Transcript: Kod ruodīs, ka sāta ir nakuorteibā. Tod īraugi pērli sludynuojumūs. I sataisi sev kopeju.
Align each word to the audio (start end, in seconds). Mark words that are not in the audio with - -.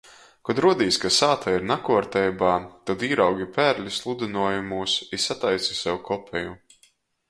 Kod 0.47 0.61
ruodīs, 0.63 0.95
ka 1.03 1.11
sāta 1.17 1.53
ir 1.57 1.67
nakuorteibā. 1.73 2.55
Tod 2.91 3.07
īraugi 3.11 3.49
pērli 3.61 3.95
sludynuojumūs. 4.01 5.01
I 5.19 5.25
sataisi 5.31 5.83
sev 5.85 6.05
kopeju. 6.13 6.63